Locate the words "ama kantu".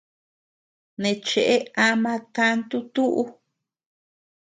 1.87-2.77